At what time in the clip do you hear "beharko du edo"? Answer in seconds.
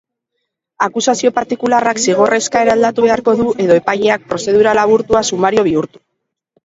3.07-3.77